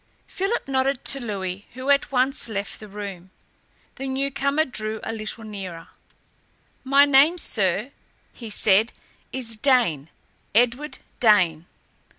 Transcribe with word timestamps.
Philip 0.25 0.67
nodded 0.67 1.05
to 1.05 1.19
Louis, 1.19 1.67
who 1.73 1.91
at 1.91 2.11
once 2.11 2.49
left 2.49 2.79
the 2.79 2.87
room. 2.87 3.29
The 3.97 4.07
newcomer 4.07 4.65
drew 4.65 4.99
a 5.03 5.13
little 5.13 5.43
nearer. 5.43 5.89
"My 6.83 7.05
name, 7.05 7.37
sir," 7.37 7.91
he 8.33 8.49
said, 8.49 8.93
"is 9.31 9.55
Dane 9.57 10.09
Edward 10.55 10.97
Dane." 11.19 11.67